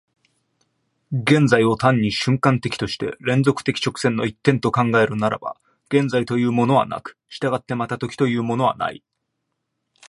[1.11, 5.57] 現在を単に瞬間的として連続的直線の一点と考えるならば、
[5.91, 9.03] 現在というものはなく、従ってまた時というものはない。